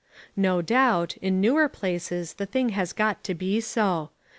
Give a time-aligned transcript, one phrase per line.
[0.35, 4.09] No doubt, in newer places the thing has got to be so.